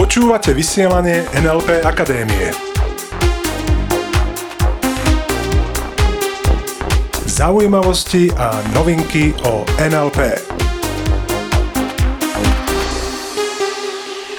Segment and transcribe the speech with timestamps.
[0.00, 2.48] Počúvate vysielanie NLP Akadémie.
[7.28, 10.40] Zaujímavosti a novinky o NLP.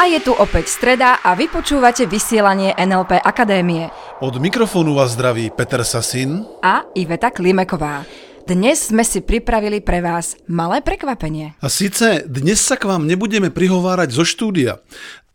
[0.01, 3.93] A je tu opäť streda a vy počúvate vysielanie NLP Akadémie.
[4.17, 8.01] Od mikrofónu vás zdraví Peter Sasin a Iveta Klimeková.
[8.44, 11.55] Dnes sme si pripravili pre vás malé prekvapenie.
[11.64, 14.84] A síce dnes sa k vám nebudeme prihovárať zo štúdia.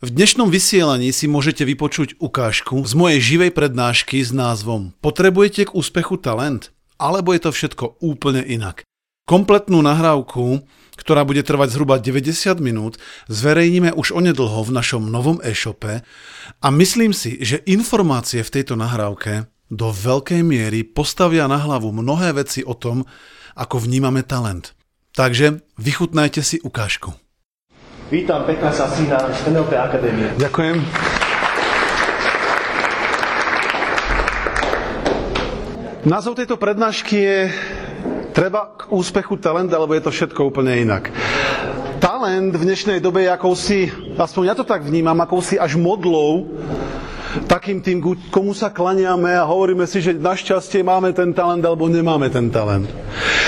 [0.05, 5.75] V dnešnom vysielaní si môžete vypočuť ukážku z mojej živej prednášky s názvom Potrebujete k
[5.75, 6.71] úspechu talent?
[6.99, 8.83] alebo je to všetko úplne inak.
[9.25, 10.67] Kompletnú nahrávku,
[10.99, 12.99] ktorá bude trvať zhruba 90 minút,
[13.31, 16.03] zverejníme už onedlho v našom novom e-shope
[16.59, 22.33] a myslím si, že informácie v tejto nahrávke do veľkej miery postavia na hlavu mnohé
[22.37, 23.05] veci o tom,
[23.57, 24.73] ako vnímame talent.
[25.13, 27.13] Takže vychutnajte si ukážku.
[28.09, 30.33] Vítam Petra Sasína z NLP Akadémie.
[30.41, 30.77] Ďakujem.
[36.09, 37.39] Názov tejto prednášky je
[38.39, 41.11] Treba k úspechu talent, alebo je to všetko úplne inak.
[41.99, 46.47] Talent v dnešnej dobe je akousi, aspoň ja to tak vnímam, akousi až modlou,
[47.49, 48.01] takým tým,
[48.33, 52.89] komu sa klaniame a hovoríme si, že našťastie máme ten talent alebo nemáme ten talent.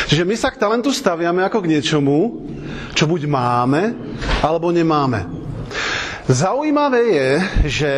[0.07, 2.45] Čiže my sa k talentu staviame ako k niečomu,
[2.93, 3.95] čo buď máme,
[4.45, 5.27] alebo nemáme.
[6.31, 7.31] Zaujímavé je,
[7.67, 7.93] že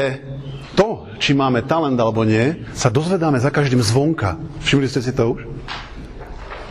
[0.72, 4.40] to, či máme talent alebo nie, sa dozvedáme za každým zvonka.
[4.64, 5.40] Všimli ste si to už?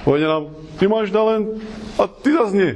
[0.02, 0.44] Povedia nám,
[0.82, 1.62] ty máš talent
[2.02, 2.72] a ty zase nie.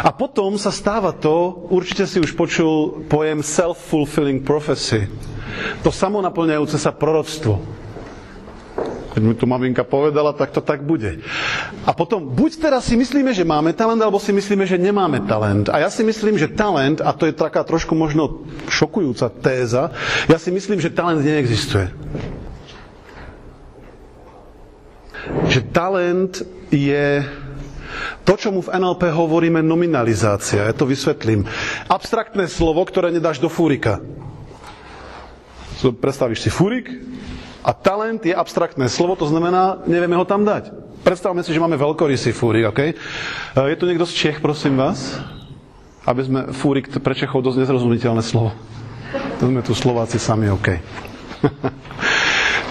[0.00, 5.08] A potom sa stáva to, určite si už počul pojem self-fulfilling prophecy.
[5.82, 7.80] To samonaplňajúce sa proroctvo.
[9.10, 11.18] Keď mi tu maminka povedala, tak to tak bude.
[11.82, 15.66] A potom, buď teraz si myslíme, že máme talent, alebo si myslíme, že nemáme talent.
[15.66, 19.90] A ja si myslím, že talent, a to je taká trošku možno šokujúca téza,
[20.30, 21.90] ja si myslím, že talent neexistuje.
[25.50, 26.32] Že talent
[26.70, 27.26] je
[28.24, 30.68] to, čo mu v NLP hovoríme nominalizácia.
[30.68, 31.48] Ja to vysvetlím.
[31.88, 33.98] Abstraktné slovo, ktoré nedáš do fúrika.
[35.80, 36.92] Predstavíš si fúrik,
[37.60, 40.72] a talent je abstraktné slovo, to znamená, nevieme ho tam dať.
[41.04, 42.80] Predstavme si, že máme veľkorysý fúrik, OK?
[42.80, 42.94] E,
[43.56, 45.20] je tu niekto z Čech, prosím vás?
[46.04, 48.56] Aby sme fúrik pre Čechov dosť nezrozumiteľné slovo.
[49.40, 50.68] To sme tu Slováci sami, OK.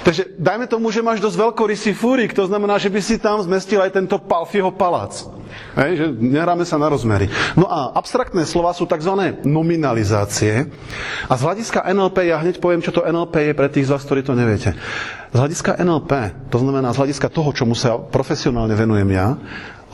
[0.04, 3.84] Takže dajme tomu, že máš dosť veľkorysý fúrik, to znamená, že by si tam zmestil
[3.84, 5.28] aj tento Palfieho palác.
[5.76, 7.30] Hej, že nehráme sa na rozmery.
[7.58, 9.42] No a abstraktné slova sú tzv.
[9.46, 10.70] nominalizácie.
[11.26, 14.06] A z hľadiska NLP, ja hneď poviem, čo to NLP je pre tých z vás,
[14.06, 14.78] ktorí to neviete.
[15.30, 16.12] Z hľadiska NLP,
[16.54, 19.38] to znamená z hľadiska toho, čomu sa profesionálne venujem ja,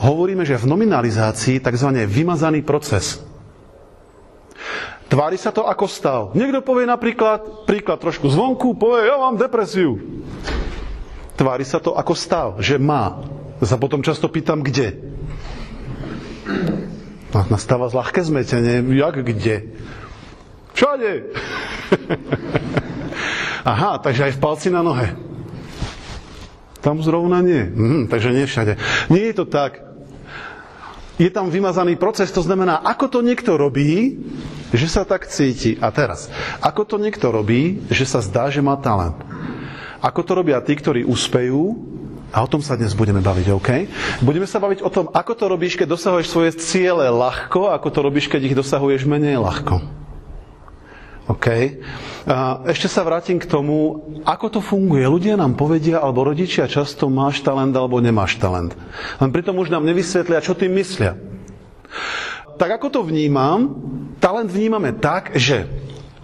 [0.00, 1.88] hovoríme, že v nominalizácii tzv.
[2.04, 3.35] vymazaný proces.
[5.06, 6.20] Tvári sa to ako stav.
[6.34, 10.02] Niekto povie napríklad, príklad trošku zvonku, povie, ja mám depresiu.
[11.38, 13.22] Tvári sa to ako stav, že má.
[13.62, 14.98] Sa potom často pýtam, kde.
[17.30, 18.82] Nastáva zľahké zmetenie.
[18.96, 19.76] Jak kde?
[20.74, 21.10] Všade.
[23.72, 25.14] Aha, takže aj v palci na nohe.
[26.82, 27.62] Tam zrovna nie.
[27.62, 28.78] Mhm, takže nie všade.
[29.12, 29.86] Nie je to tak
[31.16, 34.20] je tam vymazaný proces, to znamená, ako to niekto robí,
[34.74, 35.78] že sa tak cíti.
[35.78, 39.18] A teraz, ako to niekto robí, že sa zdá, že má talent.
[40.02, 41.74] Ako to robia tí, ktorí úspejú,
[42.34, 43.70] a o tom sa dnes budeme baviť, OK?
[44.20, 48.00] Budeme sa baviť o tom, ako to robíš, keď dosahuješ svoje ciele ľahko, ako to
[48.02, 49.80] robíš, keď ich dosahuješ menej ľahko.
[51.26, 51.46] OK?
[52.70, 55.06] Ešte sa vrátim k tomu, ako to funguje.
[55.06, 58.78] Ľudia nám povedia, alebo rodičia často máš talent, alebo nemáš talent.
[59.18, 61.18] Len pritom už nám nevysvetlia, čo tým myslia.
[62.56, 63.76] Tak ako to vnímam,
[64.20, 65.68] talent vnímame tak, že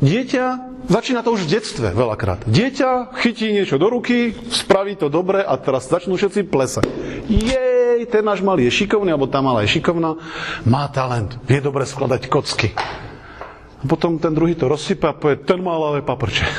[0.00, 2.42] dieťa Začína to už v detstve veľakrát.
[2.42, 6.84] Dieťa chytí niečo do ruky, spraví to dobre a teraz začnú všetci plesať.
[7.30, 10.18] Jej, ten náš malý je šikovný, alebo tá malá je šikovná,
[10.66, 12.74] má talent, vie dobre skladať kocky.
[13.78, 16.50] A potom ten druhý to rozsypa a povie, ten má ľavé paprče.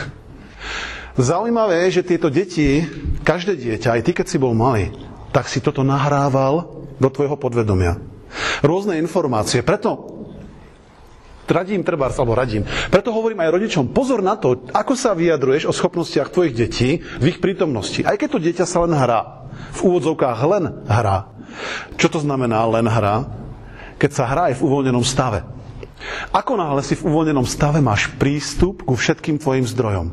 [1.20, 2.88] Zaujímavé je, že tieto deti,
[3.28, 4.96] každé dieťa, aj ty, keď si bol malý,
[5.36, 8.13] tak si toto nahrával do tvojho podvedomia.
[8.62, 9.66] Rôzne informácie.
[9.66, 10.14] Preto
[11.50, 12.64] radím treba, alebo radím.
[12.90, 17.26] Preto hovorím aj rodičom, pozor na to, ako sa vyjadruješ o schopnostiach tvojich detí v
[17.30, 18.02] ich prítomnosti.
[18.04, 19.46] Aj keď to dieťa sa len hrá.
[19.78, 21.30] V úvodzovkách len hrá.
[22.00, 23.30] Čo to znamená len hrá?
[24.02, 25.46] Keď sa hrá aj v uvoľnenom stave.
[26.34, 30.12] Ako náhle si v uvoľnenom stave máš prístup ku všetkým tvojim zdrojom.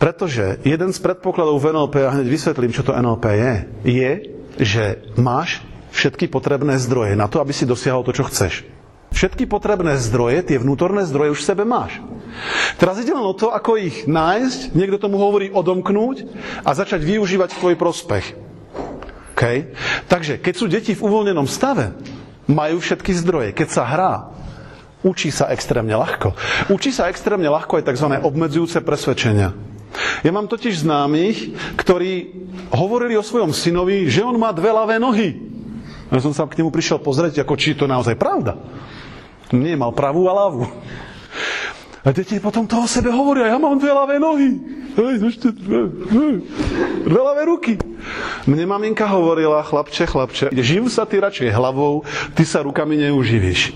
[0.00, 3.54] Pretože jeden z predpokladov v NLP, a hneď vysvetlím, čo to NLP je,
[3.86, 4.12] je,
[4.58, 4.84] že
[5.14, 8.64] máš všetky potrebné zdroje na to, aby si dosiahol to, čo chceš.
[9.12, 12.00] Všetky potrebné zdroje, tie vnútorné zdroje už v sebe máš.
[12.80, 16.24] Teraz ide len o to, ako ich nájsť, niekto tomu hovorí odomknúť
[16.64, 18.26] a začať využívať v tvoj prospech.
[19.36, 19.76] Okay?
[20.08, 21.92] Takže keď sú deti v uvoľnenom stave,
[22.48, 23.50] majú všetky zdroje.
[23.52, 24.32] Keď sa hrá,
[25.04, 26.32] učí sa extrémne ľahko.
[26.72, 28.08] Učí sa extrémne ľahko aj tzv.
[28.16, 29.52] obmedzujúce presvedčenia.
[30.24, 32.32] Ja mám totiž známych, ktorí
[32.72, 35.36] hovorili o svojom synovi, že on má dve ľavé nohy.
[36.12, 38.60] Ja som sa k nemu prišiel pozrieť, ako či je to naozaj pravda.
[39.52, 40.68] Nie, mal pravú a ľavú.
[42.02, 44.50] A deti potom to o sebe hovoria, ja mám dve ľavé nohy.
[44.92, 45.32] Dve,
[47.08, 47.80] dve ľavé ruky.
[48.44, 52.04] Mne maminka hovorila, chlapče, chlapče, živ sa ty radšej hlavou,
[52.36, 53.72] ty sa rukami neuživíš.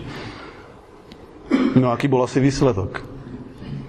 [1.79, 3.01] No aký bol asi výsledok?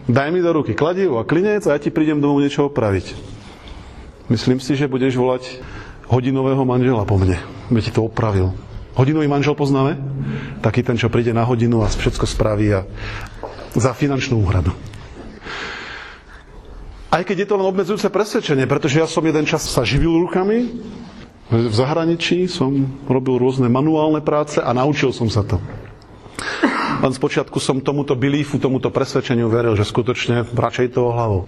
[0.07, 3.11] Daj mi do ruky kladivo a klinec a ja ti prídem domov niečo opraviť.
[4.31, 5.59] Myslím si, že budeš volať
[6.07, 7.39] hodinového manžela po mne,
[7.71, 8.55] by ti to opravil.
[8.97, 9.99] Hodinový manžel poznáme?
[10.65, 12.81] Taký ten, čo príde na hodinu a všetko spraví a
[13.77, 14.73] za finančnú úhradu.
[17.07, 20.81] Aj keď je to len obmedzujúce presvedčenie, pretože ja som jeden čas sa živil rukami,
[21.47, 22.75] v zahraničí som
[23.07, 25.55] robil rôzne manuálne práce a naučil som sa to.
[26.97, 31.41] Len spočiatku som tomuto beliefu, tomuto presvedčeniu veril, že skutočne radšej toho hlavou.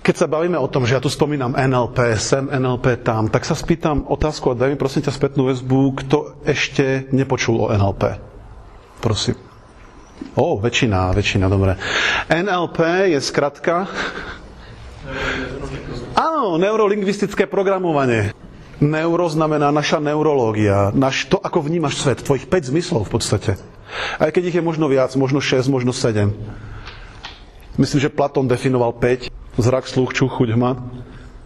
[0.00, 3.52] Keď sa bavíme o tom, že ja tu spomínam NLP, sem NLP tam, tak sa
[3.52, 8.16] spýtam otázku a daj mi prosím ťa spätnú väzbu, kto ešte nepočul o NLP.
[9.04, 9.36] Prosím.
[10.36, 11.76] O, väčšina, väčšina, dobre.
[12.28, 13.88] NLP je skratka...
[16.16, 18.32] Áno, neurolingvistické programovanie.
[18.80, 23.52] Neuro znamená naša neurológia, naš, to, ako vnímaš svet, tvojich 5 zmyslov v podstate.
[24.16, 26.32] Aj keď ich je možno viac, možno 6, možno 7.
[27.76, 30.78] Myslím, že Platón definoval 5 zrak, sluch, čuch, chuť, hmat.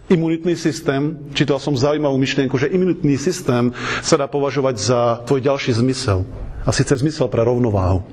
[0.05, 3.73] Imunitný systém, čítal som zaujímavú myšlienku, že imunitný systém
[4.05, 6.21] sa dá považovať za tvoj ďalší zmysel.
[6.61, 8.05] A síce zmysel pre rovnováhu.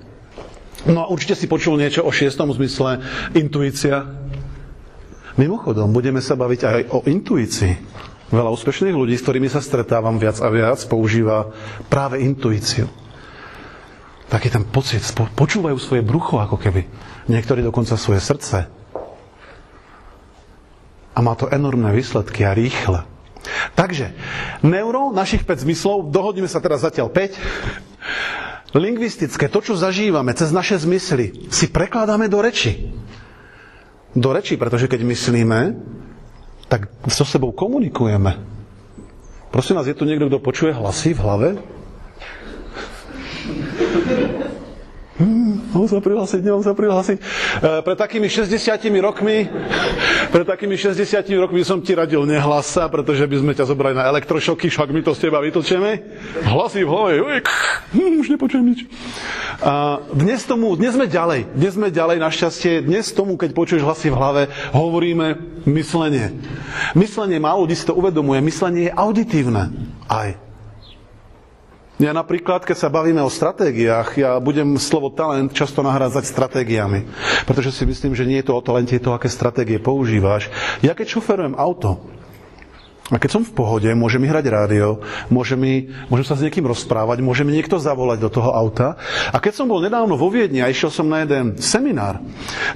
[0.88, 3.04] No a určite si počul niečo o šiestom zmysle,
[3.36, 4.08] intuícia.
[5.36, 7.74] Mimochodom, budeme sa baviť aj o intuícii.
[8.32, 11.52] Veľa úspešných ľudí, s ktorými sa stretávam viac a viac, používa
[11.92, 12.88] práve intuíciu.
[14.32, 15.04] Taký ten pocit,
[15.36, 16.88] počúvajú svoje brucho ako keby.
[17.28, 18.81] Niektorí dokonca svoje srdce
[21.12, 23.04] a má to enormné výsledky a rýchle.
[23.74, 24.14] Takže,
[24.62, 28.72] neuro, našich 5 zmyslov, dohodneme sa teraz zatiaľ 5.
[28.72, 32.88] Lingvistické, to, čo zažívame cez naše zmysly, si prekladáme do reči.
[34.16, 35.60] Do reči, pretože keď myslíme,
[36.72, 38.40] tak so sebou komunikujeme.
[39.52, 41.48] Prosím vás, je tu niekto, kto počuje hlasy v hlave?
[45.72, 47.16] Mám sa prihlásiť, nemám sa prihlásiť.
[47.16, 47.22] E,
[47.80, 48.52] pred takými 60
[49.00, 49.48] rokmi,
[50.28, 54.04] pred takými 60 rokmi som ti radil nehlas sa, pretože by sme ťa zobrali na
[54.12, 55.90] elektrošoky, však my to z teba vytlčeme.
[56.44, 57.36] Hlasy v hlave, uj,
[57.96, 58.84] hm, už nepočujem nič.
[59.64, 64.12] A dnes tomu, dnes sme ďalej, dnes sme ďalej, našťastie, dnes tomu, keď počuješ hlasy
[64.12, 64.42] v hlave,
[64.76, 66.36] hovoríme myslenie.
[66.92, 69.72] Myslenie, málo ľudí si to uvedomuje, myslenie je auditívne.
[70.04, 70.51] Aj.
[72.02, 77.06] Ja napríklad, keď sa bavíme o stratégiách, ja budem slovo talent často nahrázať stratégiami.
[77.46, 80.50] Pretože si myslím, že nie je to o talente, je to, aké stratégie používaš.
[80.82, 82.02] Ja keď šoferujem auto,
[83.12, 86.66] a keď som v pohode, môže mi hrať rádio, môže mi, môžem sa s niekým
[86.66, 88.98] rozprávať, môže mi niekto zavolať do toho auta.
[89.30, 92.18] A keď som bol nedávno vo Viedni a išiel som na jeden seminár,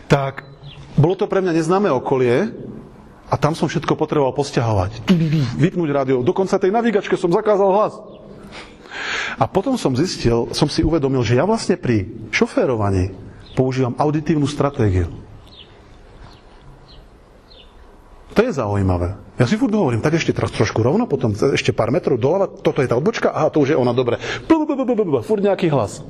[0.06, 0.46] tak
[0.94, 2.52] bolo to pre mňa neznáme okolie
[3.26, 5.08] a tam som všetko potreboval posťahovať.
[5.58, 6.22] Vypnúť rádio.
[6.22, 7.94] Dokonca tej navigačke som zakázal hlas.
[9.36, 13.12] A potom som zistil, som si uvedomil, že ja vlastne pri šoférovaní
[13.52, 15.12] používam auditívnu stratégiu.
[18.36, 19.16] To je zaujímavé.
[19.40, 22.84] Ja si furt hovorím, tak ešte teraz trošku rovno, potom ešte pár metrov doľava, toto
[22.84, 24.20] je tá odbočka, aha, to už je ona, dobre.
[25.24, 26.04] Furt nejaký hlas.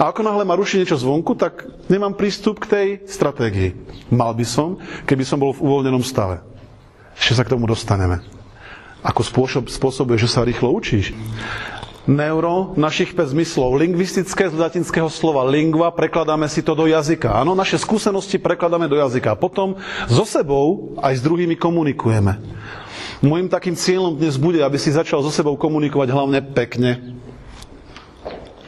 [0.00, 3.76] A ako náhle ma ruší niečo zvonku, tak nemám prístup k tej stratégii.
[4.12, 6.40] Mal by som, keby som bol v uvoľnenom stave.
[7.16, 8.24] Ešte sa k tomu dostaneme.
[9.04, 11.12] Ako spôsob, spôsobuje, že sa rýchlo učíš
[12.06, 13.78] neuro, našich 5 zmyslov.
[13.78, 17.30] Lingvistické z latinského slova lingva, prekladáme si to do jazyka.
[17.30, 19.38] Áno, naše skúsenosti prekladáme do jazyka.
[19.38, 19.78] Potom
[20.10, 22.42] so sebou aj s druhými komunikujeme.
[23.22, 27.14] Mojím takým cieľom dnes bude, aby si začal so sebou komunikovať hlavne pekne.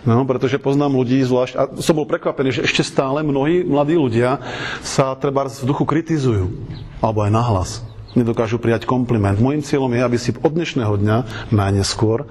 [0.04, 4.36] No, pretože poznám ľudí, zvlášť, a som bol prekvapený, že ešte stále mnohí mladí ľudia
[4.84, 6.52] sa treba v duchu kritizujú.
[7.00, 7.70] Alebo aj nahlas.
[8.14, 9.34] Nedokážu prijať kompliment.
[9.40, 11.16] Mojím cieľom je, aby si od dnešného dňa
[11.50, 12.28] najneskôr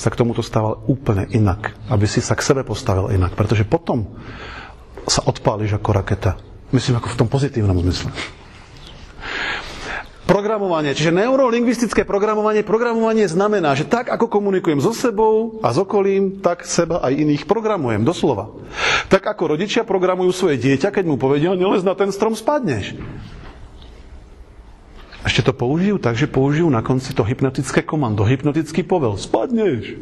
[0.00, 1.76] sa k tomuto stával úplne inak.
[1.92, 3.36] Aby si sa k sebe postavil inak.
[3.36, 4.16] Pretože potom
[5.04, 6.40] sa odpáliš ako raketa.
[6.72, 8.08] Myslím ako v tom pozitívnom zmysle.
[10.24, 16.38] Programovanie, čiže neurolingvistické programovanie, programovanie znamená, že tak ako komunikujem so sebou a s okolím,
[16.38, 18.54] tak seba aj iných programujem, doslova.
[19.10, 22.94] Tak ako rodičia programujú svoje dieťa, keď mu povedia, nelez na ten strom, spadneš.
[25.20, 29.20] Ešte to použijú tak, že použijú na konci to hypnotické komando, hypnotický povel.
[29.20, 30.00] Spadneš.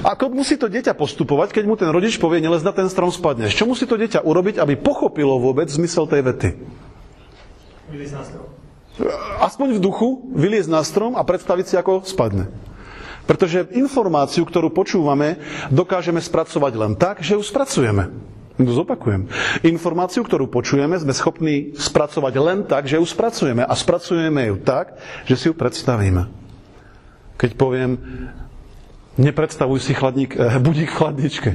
[0.00, 3.52] Ako musí to dieťa postupovať, keď mu ten rodič povie, nelez na ten strom, spadneš?
[3.52, 6.48] Čo musí to dieťa urobiť, aby pochopilo vôbec zmysel tej vety?
[7.92, 8.46] Vyliezť na strom.
[9.38, 12.48] Aspoň v duchu vyliezť na strom a predstaviť si, ako spadne.
[13.28, 15.36] Pretože informáciu, ktorú počúvame,
[15.68, 18.08] dokážeme spracovať len tak, že ju spracujeme.
[18.58, 19.30] No zopakujem.
[19.62, 23.62] Informáciu, ktorú počujeme, sme schopní spracovať len tak, že ju spracujeme.
[23.62, 24.98] A spracujeme ju tak,
[25.30, 26.26] že si ju predstavíme.
[27.38, 28.02] Keď poviem,
[29.18, 31.50] Nepredstavuj si chladník, eh, budík v chladničke.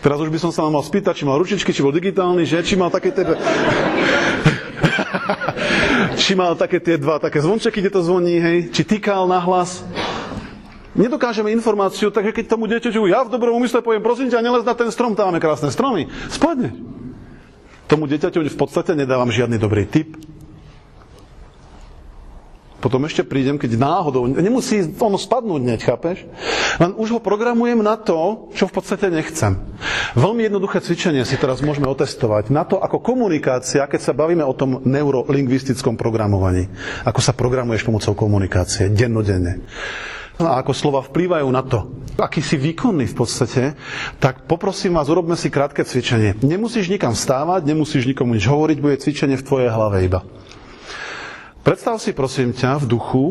[0.00, 2.62] Teraz už by som sa mal spýtať, či mal ručičky, či bol digitálny, že?
[2.64, 3.26] Či mal také tie...
[6.22, 8.56] či mal také tie dva také zvončeky, kde to zvoní, hej?
[8.72, 9.84] Či týkal na hlas.
[10.90, 14.74] Nedokážeme informáciu, takže keď tomu dieťaťu ja v dobrom úmysle poviem, prosím ťa, nelez na
[14.74, 16.10] ten strom, tam máme krásne stromy.
[16.26, 16.74] Spadne.
[17.86, 20.18] Tomu dieťaťu v podstate nedávam žiadny dobrý tip,
[22.80, 26.24] potom ešte prídem, keď náhodou, nemusí ono spadnúť hneď, chápeš?
[26.80, 29.60] Len už ho programujem na to, čo v podstate nechcem.
[30.16, 34.56] Veľmi jednoduché cvičenie si teraz môžeme otestovať na to, ako komunikácia, keď sa bavíme o
[34.56, 36.72] tom neurolingvistickom programovaní.
[37.04, 39.60] Ako sa programuješ pomocou komunikácie, dennodenne.
[40.40, 43.76] No a ako slova vplývajú na to, aký si výkonný v podstate,
[44.16, 46.40] tak poprosím vás, urobme si krátke cvičenie.
[46.40, 50.24] Nemusíš nikam vstávať, nemusíš nikomu nič hovoriť, bude cvičenie v tvojej hlave iba.
[51.60, 53.24] Predstav si prosím ťa v duchu,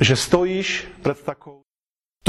[0.00, 1.69] že stojíš pred takou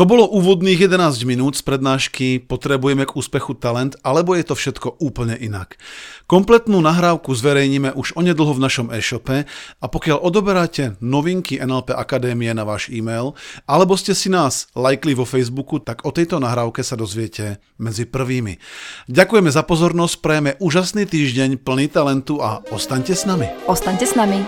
[0.01, 4.97] to bolo úvodných 11 minút z prednášky Potrebujeme k úspechu talent, alebo je to všetko
[4.97, 5.77] úplne inak.
[6.25, 9.45] Kompletnú nahrávku zverejníme už onedlho v našom e-shope
[9.77, 13.37] a pokiaľ odoberáte novinky NLP Akadémie na váš e-mail,
[13.69, 18.57] alebo ste si nás lajkli vo Facebooku, tak o tejto nahrávke sa dozviete medzi prvými.
[19.05, 23.53] Ďakujeme za pozornosť, prajeme úžasný týždeň plný talentu a ostaňte s nami.
[23.69, 24.41] Ostaňte s nami.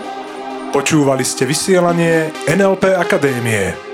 [0.74, 3.93] Počúvali ste vysielanie NLP Akadémie.